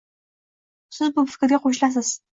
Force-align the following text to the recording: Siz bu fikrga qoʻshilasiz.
Siz 0.99 1.13
bu 1.19 1.27
fikrga 1.35 1.63
qoʻshilasiz. 1.67 2.15